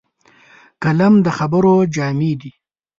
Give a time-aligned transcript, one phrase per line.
[0.83, 2.51] قلم د خبرو جامې دي